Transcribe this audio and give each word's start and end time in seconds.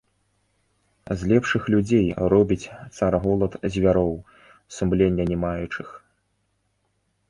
З 1.19 1.29
лепшых 1.31 1.67
людзей 1.73 2.07
робіць 2.35 2.71
цар 2.97 3.13
голад 3.29 3.53
звяроў, 3.79 4.13
сумлення 4.79 5.23
не 5.35 5.43
маючых. 5.47 5.97